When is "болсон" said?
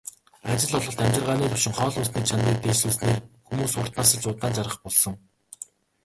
4.83-5.13